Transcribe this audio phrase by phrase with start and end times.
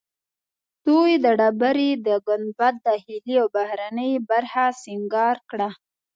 [0.87, 5.69] دوی د ډبرې د ګنبد داخلي او بهرنۍ برخه سنګار کړه.